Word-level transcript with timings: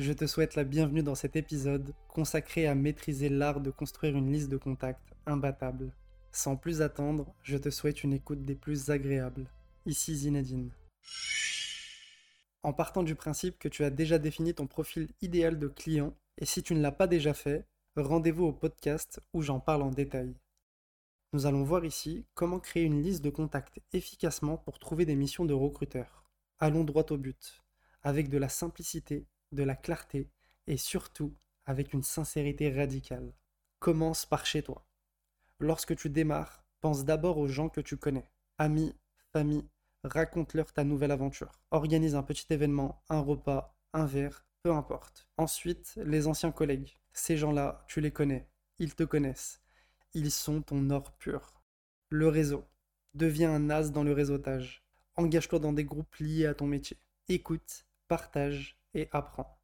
Je 0.00 0.14
te 0.14 0.26
souhaite 0.26 0.54
la 0.54 0.64
bienvenue 0.64 1.02
dans 1.02 1.14
cet 1.14 1.36
épisode 1.36 1.92
consacré 2.08 2.66
à 2.66 2.74
maîtriser 2.74 3.28
l'art 3.28 3.60
de 3.60 3.70
construire 3.70 4.16
une 4.16 4.32
liste 4.32 4.48
de 4.48 4.56
contacts 4.56 5.12
imbattable. 5.26 5.92
Sans 6.32 6.56
plus 6.56 6.80
attendre, 6.80 7.34
je 7.42 7.58
te 7.58 7.68
souhaite 7.68 8.02
une 8.02 8.14
écoute 8.14 8.42
des 8.46 8.54
plus 8.54 8.88
agréables. 8.88 9.44
Ici 9.84 10.16
Zinedine. 10.16 10.70
En 12.62 12.72
partant 12.72 13.02
du 13.02 13.14
principe 13.14 13.58
que 13.58 13.68
tu 13.68 13.84
as 13.84 13.90
déjà 13.90 14.18
défini 14.18 14.54
ton 14.54 14.66
profil 14.66 15.06
idéal 15.20 15.58
de 15.58 15.68
client, 15.68 16.16
et 16.38 16.46
si 16.46 16.62
tu 16.62 16.74
ne 16.74 16.80
l'as 16.80 16.92
pas 16.92 17.06
déjà 17.06 17.34
fait, 17.34 17.66
rendez-vous 17.94 18.46
au 18.46 18.52
podcast 18.54 19.20
où 19.34 19.42
j'en 19.42 19.60
parle 19.60 19.82
en 19.82 19.90
détail. 19.90 20.34
Nous 21.34 21.44
allons 21.44 21.62
voir 21.62 21.84
ici 21.84 22.24
comment 22.32 22.58
créer 22.58 22.84
une 22.84 23.02
liste 23.02 23.22
de 23.22 23.28
contacts 23.28 23.82
efficacement 23.92 24.56
pour 24.56 24.78
trouver 24.78 25.04
des 25.04 25.14
missions 25.14 25.44
de 25.44 25.52
recruteur. 25.52 26.24
Allons 26.58 26.84
droit 26.84 27.04
au 27.10 27.18
but, 27.18 27.62
avec 28.02 28.30
de 28.30 28.38
la 28.38 28.48
simplicité, 28.48 29.26
de 29.52 29.62
la 29.62 29.76
clarté 29.76 30.30
et 30.66 30.76
surtout 30.76 31.34
avec 31.66 31.92
une 31.92 32.02
sincérité 32.02 32.72
radicale. 32.72 33.32
Commence 33.78 34.26
par 34.26 34.46
chez 34.46 34.62
toi. 34.62 34.86
Lorsque 35.58 35.96
tu 35.96 36.10
démarres, 36.10 36.64
pense 36.80 37.04
d'abord 37.04 37.38
aux 37.38 37.48
gens 37.48 37.68
que 37.68 37.80
tu 37.80 37.96
connais, 37.96 38.30
amis, 38.58 38.94
famille, 39.32 39.68
raconte-leur 40.04 40.72
ta 40.72 40.84
nouvelle 40.84 41.10
aventure. 41.10 41.60
Organise 41.70 42.14
un 42.14 42.22
petit 42.22 42.46
événement, 42.50 43.02
un 43.08 43.20
repas, 43.20 43.76
un 43.92 44.06
verre, 44.06 44.46
peu 44.62 44.72
importe. 44.72 45.28
Ensuite, 45.36 45.98
les 46.04 46.26
anciens 46.26 46.52
collègues. 46.52 46.96
Ces 47.12 47.36
gens-là, 47.36 47.84
tu 47.88 48.00
les 48.00 48.10
connais, 48.10 48.48
ils 48.78 48.94
te 48.94 49.02
connaissent. 49.02 49.60
Ils 50.14 50.30
sont 50.30 50.62
ton 50.62 50.90
or 50.90 51.12
pur. 51.12 51.62
Le 52.08 52.28
réseau. 52.28 52.64
Deviens 53.14 53.54
un 53.54 53.70
as 53.70 53.90
dans 53.90 54.04
le 54.04 54.12
réseautage. 54.12 54.82
Engage-toi 55.16 55.58
dans 55.58 55.72
des 55.72 55.84
groupes 55.84 56.16
liés 56.16 56.46
à 56.46 56.54
ton 56.54 56.66
métier. 56.66 56.96
Écoute, 57.28 57.86
partage 58.08 58.79
et 58.94 59.08
apprends. 59.12 59.60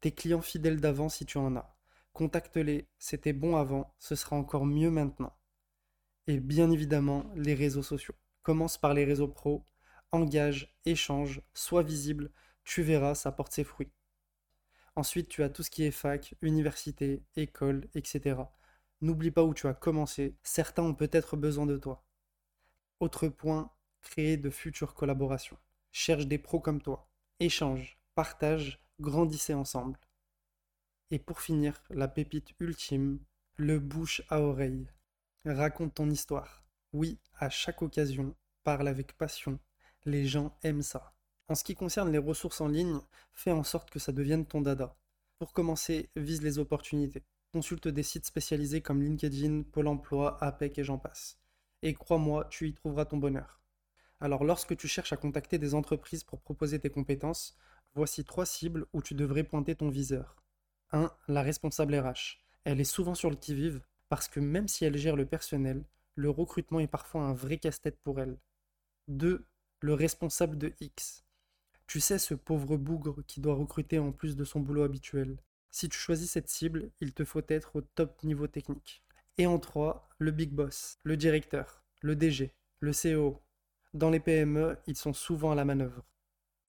Tes 0.00 0.12
clients 0.12 0.40
fidèles 0.40 0.80
d'avant 0.80 1.08
si 1.08 1.26
tu 1.26 1.38
en 1.38 1.56
as. 1.56 1.76
Contacte-les, 2.12 2.88
c'était 2.98 3.32
bon 3.32 3.56
avant, 3.56 3.94
ce 3.98 4.14
sera 4.14 4.36
encore 4.36 4.66
mieux 4.66 4.90
maintenant. 4.90 5.36
Et 6.26 6.40
bien 6.40 6.70
évidemment, 6.70 7.30
les 7.34 7.54
réseaux 7.54 7.82
sociaux. 7.82 8.14
Commence 8.42 8.78
par 8.78 8.94
les 8.94 9.04
réseaux 9.04 9.28
pro, 9.28 9.66
engage, 10.12 10.76
échange, 10.84 11.42
sois 11.54 11.82
visible, 11.82 12.30
tu 12.64 12.82
verras, 12.82 13.14
ça 13.14 13.32
porte 13.32 13.52
ses 13.52 13.64
fruits. 13.64 13.92
Ensuite, 14.96 15.28
tu 15.28 15.42
as 15.42 15.48
tout 15.48 15.62
ce 15.62 15.70
qui 15.70 15.84
est 15.84 15.90
fac, 15.90 16.34
université, 16.42 17.22
école, 17.36 17.88
etc. 17.94 18.40
N'oublie 19.00 19.30
pas 19.30 19.44
où 19.44 19.54
tu 19.54 19.66
as 19.68 19.74
commencé, 19.74 20.36
certains 20.42 20.82
ont 20.82 20.94
peut-être 20.94 21.36
besoin 21.36 21.66
de 21.66 21.76
toi. 21.76 22.04
Autre 23.00 23.28
point, 23.28 23.70
créer 24.00 24.36
de 24.36 24.50
futures 24.50 24.94
collaborations. 24.94 25.58
Cherche 25.92 26.26
des 26.26 26.38
pros 26.38 26.60
comme 26.60 26.82
toi. 26.82 27.08
Échange, 27.38 27.97
partage, 28.18 28.80
grandissez 28.98 29.54
ensemble. 29.54 29.96
Et 31.12 31.20
pour 31.20 31.40
finir, 31.40 31.80
la 31.88 32.08
pépite 32.08 32.50
ultime, 32.58 33.20
le 33.54 33.78
bouche 33.78 34.22
à 34.28 34.40
oreille. 34.40 34.88
Raconte 35.44 35.94
ton 35.94 36.10
histoire. 36.10 36.64
Oui, 36.92 37.20
à 37.38 37.48
chaque 37.48 37.80
occasion, 37.80 38.34
parle 38.64 38.88
avec 38.88 39.16
passion. 39.16 39.60
Les 40.04 40.26
gens 40.26 40.58
aiment 40.64 40.82
ça. 40.82 41.14
En 41.46 41.54
ce 41.54 41.62
qui 41.62 41.76
concerne 41.76 42.10
les 42.10 42.18
ressources 42.18 42.60
en 42.60 42.66
ligne, 42.66 42.98
fais 43.32 43.52
en 43.52 43.62
sorte 43.62 43.88
que 43.88 44.00
ça 44.00 44.10
devienne 44.10 44.46
ton 44.46 44.62
dada. 44.62 44.96
Pour 45.38 45.52
commencer, 45.52 46.10
vise 46.16 46.42
les 46.42 46.58
opportunités. 46.58 47.22
Consulte 47.52 47.86
des 47.86 48.02
sites 48.02 48.26
spécialisés 48.26 48.82
comme 48.82 49.00
LinkedIn, 49.00 49.62
Pôle 49.62 49.86
Emploi, 49.86 50.42
APEC 50.42 50.76
et 50.80 50.82
j'en 50.82 50.98
passe. 50.98 51.38
Et 51.82 51.94
crois-moi, 51.94 52.48
tu 52.50 52.66
y 52.66 52.74
trouveras 52.74 53.04
ton 53.04 53.18
bonheur. 53.18 53.60
Alors 54.18 54.42
lorsque 54.42 54.76
tu 54.76 54.88
cherches 54.88 55.12
à 55.12 55.16
contacter 55.16 55.58
des 55.58 55.76
entreprises 55.76 56.24
pour 56.24 56.40
proposer 56.40 56.80
tes 56.80 56.90
compétences, 56.90 57.56
voici 57.94 58.24
trois 58.24 58.46
cibles 58.46 58.86
où 58.92 59.02
tu 59.02 59.14
devrais 59.14 59.44
pointer 59.44 59.74
ton 59.74 59.88
viseur. 59.88 60.36
1. 60.92 61.12
La 61.28 61.42
responsable 61.42 61.94
RH. 61.94 62.38
Elle 62.64 62.80
est 62.80 62.84
souvent 62.84 63.14
sur 63.14 63.30
le 63.30 63.36
qui-vive 63.36 63.80
parce 64.08 64.28
que 64.28 64.40
même 64.40 64.68
si 64.68 64.84
elle 64.84 64.96
gère 64.96 65.16
le 65.16 65.26
personnel, 65.26 65.84
le 66.14 66.30
recrutement 66.30 66.80
est 66.80 66.86
parfois 66.86 67.22
un 67.22 67.34
vrai 67.34 67.58
casse-tête 67.58 67.98
pour 68.02 68.20
elle. 68.20 68.38
2. 69.08 69.44
Le 69.80 69.94
responsable 69.94 70.58
de 70.58 70.72
X. 70.80 71.24
Tu 71.86 72.00
sais, 72.00 72.18
ce 72.18 72.34
pauvre 72.34 72.76
bougre 72.76 73.22
qui 73.26 73.40
doit 73.40 73.54
recruter 73.54 73.98
en 73.98 74.12
plus 74.12 74.36
de 74.36 74.44
son 74.44 74.60
boulot 74.60 74.82
habituel. 74.82 75.38
Si 75.70 75.88
tu 75.88 75.98
choisis 75.98 76.30
cette 76.30 76.48
cible, 76.48 76.90
il 77.00 77.14
te 77.14 77.24
faut 77.24 77.42
être 77.48 77.76
au 77.76 77.80
top 77.80 78.22
niveau 78.24 78.46
technique. 78.46 79.02
Et 79.38 79.46
en 79.46 79.58
3, 79.58 80.08
le 80.18 80.30
big 80.30 80.50
boss, 80.50 80.98
le 81.04 81.16
directeur, 81.16 81.84
le 82.00 82.16
DG, 82.16 82.52
le 82.80 82.92
CEO. 82.92 83.40
Dans 83.94 84.10
les 84.10 84.20
PME, 84.20 84.76
ils 84.86 84.96
sont 84.96 85.12
souvent 85.12 85.52
à 85.52 85.54
la 85.54 85.64
manœuvre. 85.64 86.04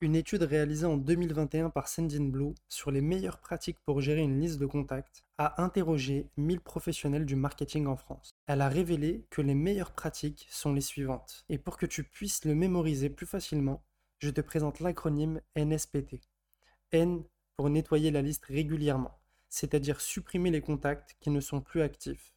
Une 0.01 0.15
étude 0.15 0.43
réalisée 0.43 0.85
en 0.85 0.95
2021 0.95 1.71
par 1.71 1.89
Sendinblue 1.89 2.55
sur 2.69 2.89
les 2.89 3.01
meilleures 3.01 3.41
pratiques 3.41 3.79
pour 3.85 3.99
gérer 3.99 4.21
une 4.21 4.39
liste 4.39 4.57
de 4.57 4.65
contacts 4.65 5.25
a 5.37 5.61
interrogé 5.61 6.29
1000 6.37 6.61
professionnels 6.61 7.25
du 7.25 7.35
marketing 7.35 7.85
en 7.85 7.97
France. 7.97 8.31
Elle 8.47 8.61
a 8.61 8.69
révélé 8.69 9.25
que 9.29 9.41
les 9.41 9.55
meilleures 9.55 9.91
pratiques 9.91 10.47
sont 10.49 10.71
les 10.71 10.79
suivantes. 10.79 11.43
Et 11.49 11.57
pour 11.57 11.75
que 11.75 11.85
tu 11.85 12.05
puisses 12.05 12.45
le 12.45 12.55
mémoriser 12.55 13.09
plus 13.09 13.25
facilement, 13.25 13.83
je 14.19 14.29
te 14.29 14.39
présente 14.39 14.79
l'acronyme 14.79 15.41
NSPT. 15.57 16.21
N 16.93 17.21
pour 17.57 17.69
nettoyer 17.69 18.09
la 18.09 18.21
liste 18.21 18.45
régulièrement, 18.45 19.19
c'est-à-dire 19.49 19.99
supprimer 19.99 20.49
les 20.49 20.61
contacts 20.61 21.17
qui 21.19 21.29
ne 21.29 21.41
sont 21.41 21.59
plus 21.59 21.81
actifs. 21.81 22.33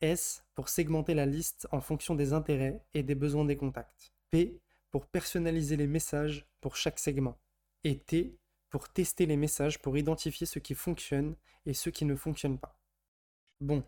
S 0.00 0.42
pour 0.56 0.68
segmenter 0.68 1.14
la 1.14 1.26
liste 1.26 1.68
en 1.70 1.80
fonction 1.80 2.16
des 2.16 2.32
intérêts 2.32 2.82
et 2.94 3.04
des 3.04 3.14
besoins 3.14 3.44
des 3.44 3.56
contacts. 3.56 4.12
P 4.30 4.60
pour 4.90 5.06
personnaliser 5.06 5.76
les 5.76 5.86
messages 5.86 6.46
pour 6.60 6.76
chaque 6.76 6.98
segment. 6.98 7.38
Et 7.84 7.98
T 7.98 8.38
pour 8.70 8.88
tester 8.88 9.26
les 9.26 9.36
messages 9.36 9.80
pour 9.80 9.98
identifier 9.98 10.46
ce 10.46 10.58
qui 10.58 10.74
fonctionne 10.74 11.34
et 11.66 11.74
ce 11.74 11.90
qui 11.90 12.04
ne 12.04 12.14
fonctionne 12.14 12.58
pas. 12.58 12.78
Bon, 13.60 13.84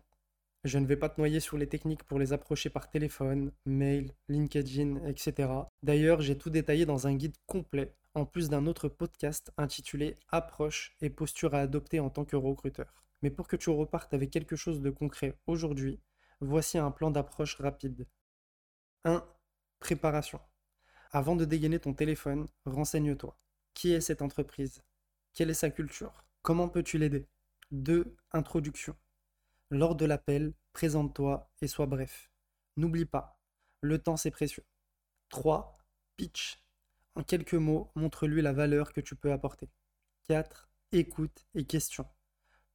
je 0.63 0.77
ne 0.77 0.85
vais 0.85 0.97
pas 0.97 1.09
te 1.09 1.19
noyer 1.19 1.39
sur 1.39 1.57
les 1.57 1.67
techniques 1.67 2.03
pour 2.03 2.19
les 2.19 2.33
approcher 2.33 2.69
par 2.69 2.89
téléphone, 2.89 3.51
mail, 3.65 4.13
LinkedIn, 4.29 5.05
etc. 5.07 5.49
D'ailleurs, 5.81 6.21
j'ai 6.21 6.37
tout 6.37 6.49
détaillé 6.49 6.85
dans 6.85 7.07
un 7.07 7.15
guide 7.15 7.35
complet, 7.47 7.95
en 8.13 8.25
plus 8.25 8.49
d'un 8.49 8.67
autre 8.67 8.87
podcast 8.87 9.51
intitulé 9.57 10.17
Approche 10.29 10.95
et 11.01 11.09
posture 11.09 11.55
à 11.55 11.59
adopter 11.59 11.99
en 11.99 12.09
tant 12.09 12.25
que 12.25 12.35
recruteur. 12.35 13.03
Mais 13.21 13.31
pour 13.31 13.47
que 13.47 13.55
tu 13.55 13.69
repartes 13.69 14.13
avec 14.13 14.31
quelque 14.31 14.55
chose 14.55 14.81
de 14.81 14.89
concret 14.89 15.37
aujourd'hui, 15.47 15.99
voici 16.39 16.77
un 16.77 16.91
plan 16.91 17.09
d'approche 17.09 17.55
rapide. 17.55 18.05
1. 19.05 19.25
Préparation. 19.79 20.39
Avant 21.15 21.35
de 21.35 21.45
dégainer 21.45 21.77
ton 21.77 21.93
téléphone, 21.93 22.47
renseigne-toi. 22.65 23.37
Qui 23.75 23.93
est 23.93 24.01
cette 24.01 24.23
entreprise? 24.23 24.83
Quelle 25.33 25.51
est 25.51 25.53
sa 25.53 25.69
culture? 25.69 26.25
Comment 26.41 26.67
peux-tu 26.67 26.97
l'aider? 26.97 27.27
2. 27.69 28.17
Introduction. 28.31 28.95
Lors 29.69 29.95
de 29.95 30.05
l'appel, 30.05 30.55
présente-toi 30.71 31.51
et 31.61 31.67
sois 31.67 31.85
bref. 31.85 32.31
N'oublie 32.77 33.05
pas, 33.05 33.39
le 33.81 33.99
temps 33.99 34.17
c'est 34.17 34.31
précieux. 34.31 34.65
3. 35.29 35.77
Pitch. 36.17 36.63
En 37.13 37.21
quelques 37.21 37.53
mots, 37.53 37.91
montre-lui 37.93 38.41
la 38.41 38.51
valeur 38.51 38.91
que 38.91 39.01
tu 39.01 39.15
peux 39.15 39.31
apporter. 39.31 39.69
4. 40.23 40.67
Écoute 40.93 41.45
et 41.53 41.65
question. 41.65 42.07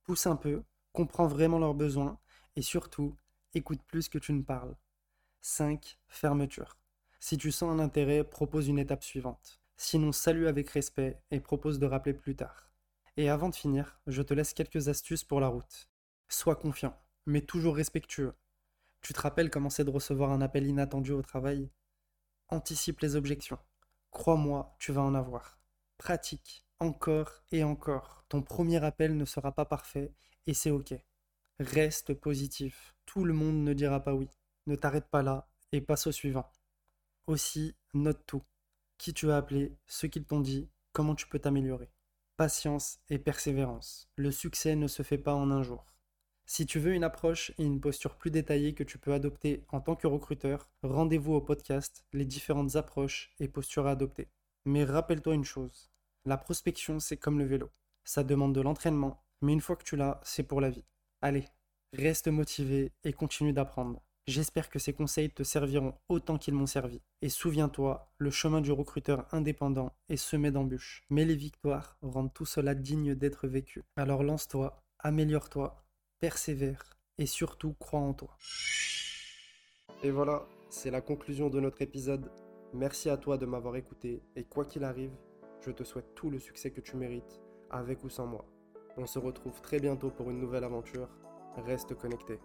Pousse 0.05 0.29
un 0.29 0.37
peu, 0.37 0.63
comprends 0.93 1.27
vraiment 1.27 1.59
leurs 1.59 1.75
besoins 1.75 2.21
et 2.55 2.63
surtout, 2.63 3.17
écoute 3.55 3.83
plus 3.89 4.09
que 4.09 4.19
tu 4.19 4.33
ne 4.33 4.43
parles. 4.43 4.77
5. 5.41 5.99
Fermeture. 6.07 6.79
Si 7.21 7.37
tu 7.37 7.51
sens 7.53 7.71
un 7.71 7.79
intérêt, 7.79 8.25
propose 8.25 8.69
une 8.69 8.79
étape 8.79 9.03
suivante. 9.03 9.61
Sinon, 9.77 10.13
salue 10.13 10.47
avec 10.47 10.71
respect 10.71 11.21
et 11.31 11.41
propose 11.41 11.79
de 11.79 11.87
rappeler 11.87 12.15
plus 12.15 12.37
tard. 12.37 12.71
Et 13.17 13.29
avant 13.29 13.49
de 13.49 13.55
finir, 13.55 14.01
je 14.07 14.23
te 14.23 14.35
laisse 14.35 14.55
quelques 14.55 14.89
astuces 14.89 15.25
pour 15.25 15.41
la 15.41 15.49
route. 15.49 15.89
Sois 16.29 16.57
confiant, 16.57 16.97
mais 17.27 17.41
toujours 17.41 17.77
respectueux. 17.77 18.35
Tu 19.01 19.13
te 19.13 19.21
rappelles 19.21 19.51
comment 19.51 19.71
c'est 19.71 19.85
de 19.85 19.91
recevoir 19.91 20.31
un 20.31 20.41
appel 20.41 20.67
inattendu 20.67 21.13
au 21.13 21.23
travail? 21.23 21.71
Anticipe 22.49 23.01
les 23.01 23.17
objections. 23.17 23.59
Crois-moi, 24.11 24.75
tu 24.79 24.93
vas 24.93 25.03
en 25.03 25.15
avoir. 25.15 25.59
Pratique, 25.97 26.65
encore 26.81 27.43
et 27.51 27.65
encore. 27.65 28.25
Ton 28.29 28.43
premier 28.43 28.83
appel 28.85 29.17
ne 29.17 29.25
sera 29.25 29.53
pas 29.53 29.65
parfait 29.65 30.13
et 30.47 30.55
c'est 30.55 30.71
ok. 30.71 30.95
Reste 31.59 32.15
positif. 32.15 32.95
Tout 33.07 33.25
le 33.25 33.35
monde 33.35 33.65
ne 33.65 33.73
dira 33.73 34.01
pas 34.01 34.15
oui. 34.15 34.29
Ne 34.67 34.77
t'arrête 34.77 35.09
pas 35.09 35.23
là 35.23 35.49
et 35.73 35.81
passe 35.81 36.07
au 36.07 36.13
suivant. 36.13 36.51
Aussi, 37.29 37.77
note 37.93 38.25
tout. 38.25 38.43
Qui 38.97 39.13
tu 39.13 39.31
as 39.31 39.37
appelé, 39.37 39.77
ce 39.87 40.07
qu'ils 40.07 40.25
t'ont 40.25 40.41
dit, 40.41 40.71
comment 40.93 41.15
tu 41.15 41.29
peux 41.29 41.39
t'améliorer. 41.39 41.91
Patience 42.39 43.01
et 43.11 43.19
persévérance. 43.19 44.09
Le 44.17 44.31
succès 44.31 44.77
ne 44.77 44.87
se 44.87 45.03
fait 45.03 45.19
pas 45.19 45.35
en 45.35 45.51
un 45.51 45.63
jour. 45.63 45.85
Si 46.47 46.65
tu 46.65 46.79
veux 46.79 46.95
une 46.95 47.05
approche 47.05 47.53
et 47.59 47.65
une 47.65 47.83
posture 47.83 48.17
plus 48.17 48.31
détaillée 48.31 48.73
que 48.73 48.83
tu 48.83 48.97
peux 48.97 49.13
adopter 49.13 49.63
en 49.69 49.83
tant 49.83 49.95
que 49.95 50.07
recruteur, 50.07 50.71
rendez-vous 50.83 51.35
au 51.35 51.43
podcast 51.43 52.03
Les 52.15 52.25
différentes 52.25 52.77
approches 52.77 53.31
et 53.41 53.49
postures 53.49 53.87
à 53.87 53.91
adopter. 53.91 54.31
Mais 54.65 54.85
rappelle-toi 54.85 55.35
une 55.35 55.45
chose, 55.45 55.91
la 56.25 56.39
prospection 56.39 56.99
c'est 56.99 57.19
comme 57.19 57.39
le 57.39 57.45
vélo. 57.45 57.71
Ça 58.05 58.25
demande 58.25 58.55
de 58.55 58.63
l'entraînement, 58.63 59.23
mais 59.43 59.53
une 59.53 59.61
fois 59.61 59.77
que 59.77 59.85
tu 59.85 59.97
l'as, 59.97 60.19
c'est 60.25 60.45
pour 60.45 60.63
la 60.63 60.71
vie. 60.71 60.87
Allez, 61.21 61.45
reste 61.93 62.29
motivé 62.29 62.91
et 63.05 63.13
continue 63.13 63.53
d'apprendre. 63.53 64.03
J'espère 64.29 64.69
que 64.69 64.79
ces 64.79 64.93
conseils 64.93 65.31
te 65.31 65.43
serviront 65.43 65.95
autant 66.11 66.37
qu'ils 66.37 66.53
m'ont 66.53 66.67
servi. 66.67 67.01
Et 67.23 67.31
souviens-toi, 67.31 68.13
le 68.19 68.31
chemin 68.31 68.61
du 68.61 68.71
recruteur 68.71 69.27
indépendant 69.33 69.95
est 70.11 70.19
semé 70.19 70.51
d'embûches. 70.51 71.03
Mais 71.09 71.25
les 71.25 71.35
victoires 71.35 71.97
rendent 72.03 72.35
tout 72.35 72.45
cela 72.45 72.75
digne 72.75 73.15
d'être 73.15 73.49
vécu. 73.49 73.85
Alors 73.97 74.23
lance-toi, 74.23 74.83
améliore-toi, 74.99 75.83
persévère 76.21 76.99
et 77.17 77.25
surtout 77.25 77.73
crois 77.79 78.01
en 78.01 78.13
toi. 78.13 78.37
Et 80.03 80.11
voilà, 80.11 80.47
c'est 80.69 80.91
la 80.91 81.01
conclusion 81.01 81.49
de 81.49 81.61
notre 81.61 81.81
épisode. 81.81 82.31
Merci 82.75 83.09
à 83.09 83.17
toi 83.17 83.39
de 83.39 83.47
m'avoir 83.47 83.77
écouté 83.77 84.23
et 84.37 84.45
quoi 84.45 84.67
qu'il 84.67 84.85
arrive, 84.85 85.17
je 85.63 85.71
te 85.71 85.85
souhaite 85.85 86.15
tout 86.15 86.29
le 86.29 86.39
succès 86.39 86.71
que 86.71 86.83
tu 86.83 86.99
mérites, 86.99 87.41
avec 87.71 88.05
ou 88.05 88.11
sans 88.11 88.27
moi. 88.27 88.45
On 88.99 89.07
se 89.07 89.19
retrouve 89.19 89.63
très 89.63 89.81
bientôt 89.81 90.11
pour 90.11 90.31
une 90.31 90.39
nouvelle 90.39 90.65
aventure. 90.65 91.09
Reste 91.65 91.95
connecté. 91.95 92.39